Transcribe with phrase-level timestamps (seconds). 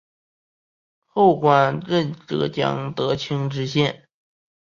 [1.05, 4.09] 后官任浙江德清知县。